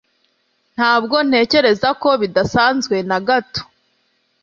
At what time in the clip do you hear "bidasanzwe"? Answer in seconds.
2.21-2.95